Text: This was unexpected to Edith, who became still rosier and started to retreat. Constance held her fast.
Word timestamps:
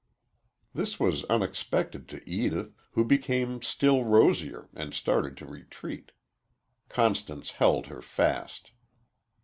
This 0.73 0.99
was 0.99 1.25
unexpected 1.25 2.07
to 2.09 2.27
Edith, 2.27 2.71
who 2.93 3.05
became 3.05 3.61
still 3.61 4.03
rosier 4.03 4.67
and 4.73 4.95
started 4.95 5.37
to 5.37 5.45
retreat. 5.45 6.11
Constance 6.89 7.51
held 7.51 7.85
her 7.85 8.01
fast. 8.01 8.71